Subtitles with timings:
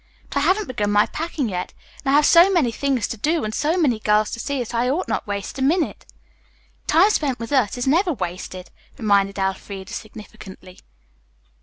[0.31, 3.43] "But I haven't begun my packing yet, and I have so many things to do
[3.43, 6.07] and so many girls to see that I ought not waste a minute."
[6.87, 10.79] "Time spent with us is never wasted," reminded Elfreda significantly.